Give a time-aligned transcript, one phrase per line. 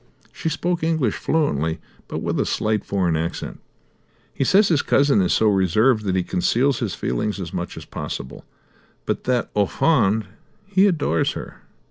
[0.31, 3.59] She spoke English fluently, but with a slight foreign accent.
[4.33, 7.85] "He says his cousin is so reserved that he conceals his feelings as much as
[7.85, 8.43] possible,
[9.05, 10.25] but that, au fond,
[10.65, 11.61] he adores her."